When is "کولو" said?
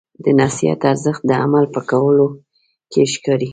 1.89-2.27